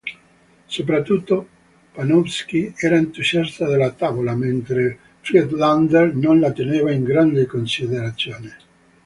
[0.67, 1.47] Soprattutto
[1.91, 8.57] Panofsky era entusiasta della tavola, mentre Friedländer non la teneva in grande considerazione.